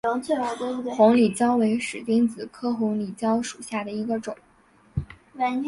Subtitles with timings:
[0.95, 4.35] 红里蕉为使君子科红里蕉属下的一个种。